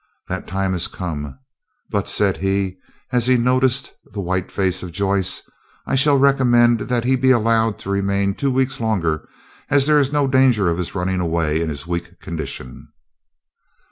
That 0.29 0.47
time 0.47 0.73
had 0.73 0.91
come. 0.91 1.37
"But," 1.91 2.09
said 2.09 2.37
he, 2.37 2.79
as 3.11 3.27
he 3.27 3.37
noticed 3.37 3.93
the 4.03 4.19
white 4.19 4.49
face 4.51 4.81
of 4.81 4.91
Joyce, 4.91 5.43
"I 5.85 5.93
shall 5.93 6.17
recommend 6.17 6.79
that 6.79 7.03
he 7.03 7.15
be 7.15 7.29
allowed 7.29 7.77
to 7.81 7.91
remain 7.91 8.33
two 8.33 8.49
weeks 8.49 8.79
longer, 8.79 9.29
as 9.69 9.85
there 9.85 9.99
is 9.99 10.11
no 10.11 10.25
danger 10.25 10.71
of 10.71 10.79
his 10.79 10.95
running 10.95 11.19
away 11.21 11.61
in 11.61 11.69
his 11.69 11.85
weak 11.85 12.19
condition." 12.19 12.87